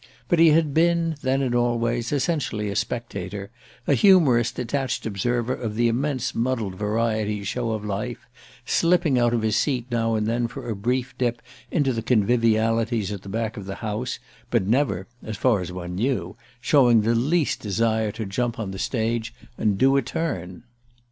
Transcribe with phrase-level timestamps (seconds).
[0.29, 3.51] But he had been, then and always, essentially a spectator,
[3.85, 8.25] a humorous detached observer of the immense muddled variety show of life,
[8.65, 13.11] slipping out of his seat now and then for a brief dip into the convivialities
[13.11, 14.17] at the back of the house,
[14.49, 18.79] but never, as far as one knew, showing the least desire to jump on the
[18.79, 20.63] stage and do a "turn."